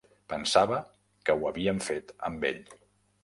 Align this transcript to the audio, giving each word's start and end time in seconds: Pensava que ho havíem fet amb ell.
Pensava 0.31 0.79
que 1.29 1.35
ho 1.41 1.45
havíem 1.51 1.81
fet 1.89 2.13
amb 2.31 2.47
ell. 2.53 2.65